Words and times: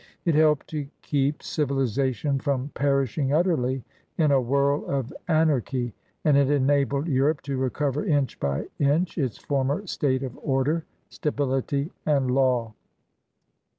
It 0.25 0.33
helped 0.33 0.67
to 0.69 0.87
keep 1.03 1.43
civilization 1.43 2.39
from 2.39 2.71
perishing 2.73 3.31
utterly 3.33 3.83
in 4.17 4.31
a 4.31 4.41
whirl 4.41 4.83
of 4.87 5.13
anarchy, 5.27 5.93
and 6.25 6.35
it 6.35 6.49
enabled 6.49 7.05
Europe 7.05 7.43
to 7.43 7.55
recover 7.57 8.03
inch 8.03 8.39
by 8.39 8.65
inch 8.79 9.19
its 9.19 9.37
former 9.37 9.85
state 9.85 10.23
of 10.23 10.39
order, 10.41 10.85
stability, 11.11 11.91
and 12.03 12.31
law. 12.31 12.73